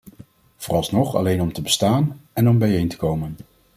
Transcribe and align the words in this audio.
Vooralsnog 0.55 1.15
alleen 1.15 1.41
om 1.41 1.53
te 1.53 1.61
bestaan 1.61 2.21
en 2.33 2.47
om 2.49 2.57
bijeen 2.57 2.87
te 2.87 2.97
komen. 2.97 3.37